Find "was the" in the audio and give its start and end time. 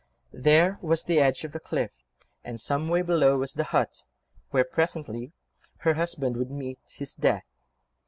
0.81-1.19, 3.37-3.65